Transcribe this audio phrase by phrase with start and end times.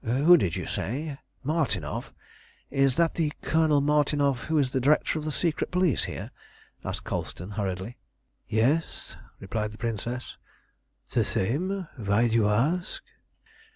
[0.03, 1.19] "Who did you say?
[1.45, 2.11] Martinov?
[2.71, 6.31] Is that the Colonel Martinov who is the director of the secret police here?"
[6.83, 7.97] asked Colston hurriedly.
[8.47, 10.37] "Yes," replied the Princess,
[11.11, 11.87] "the same.
[11.97, 13.03] Why do you ask?"